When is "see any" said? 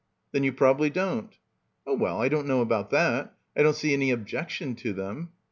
3.75-4.09